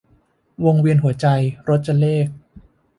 [0.65, 1.27] วงเวียนหัวใจ-
[1.69, 2.27] รจเรข